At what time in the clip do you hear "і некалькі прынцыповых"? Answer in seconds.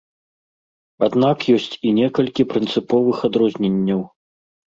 1.89-3.17